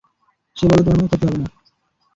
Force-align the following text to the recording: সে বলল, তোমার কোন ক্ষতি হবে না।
সে 0.57 0.65
বলল, 0.69 0.81
তোমার 0.81 0.97
কোন 0.99 1.07
ক্ষতি 1.09 1.25
হবে 1.27 1.37
না। 1.37 1.47